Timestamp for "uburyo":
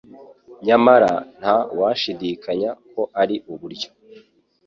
3.53-3.89